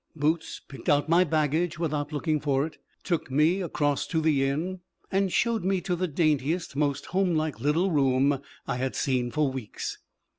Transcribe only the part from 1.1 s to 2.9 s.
baggage without my looking for it,